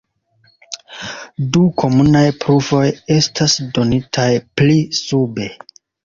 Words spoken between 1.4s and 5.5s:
Du komunaj pruvoj estas donitaj pli sube.